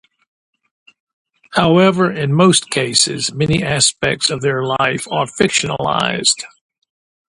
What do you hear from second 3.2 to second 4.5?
many aspects of